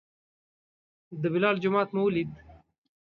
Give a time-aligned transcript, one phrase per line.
[1.21, 2.31] د بلال جومات مو ولید.